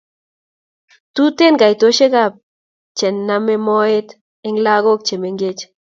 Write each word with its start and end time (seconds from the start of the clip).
Tuten 1.15 1.53
kaitoshek 1.61 2.13
ab 2.23 2.33
che 2.97 3.07
name 3.27 3.55
moet 3.65 4.07
en 4.47 4.55
lakok 4.65 4.99
che 5.07 5.15
mengeji 5.21 5.65